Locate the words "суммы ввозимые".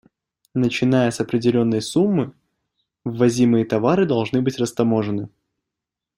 1.79-3.65